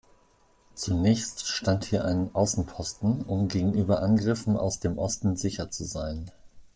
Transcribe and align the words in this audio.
Zunächst 0.73 1.47
stand 1.47 1.85
hier 1.85 2.03
ein 2.05 2.33
Außenposten, 2.33 3.21
um 3.21 3.49
gegenüber 3.49 4.01
Angriffen 4.01 4.57
aus 4.57 4.79
dem 4.79 4.97
Osten 4.97 5.37
sicher 5.37 5.69
zu 5.69 5.83
sein. 5.83 6.31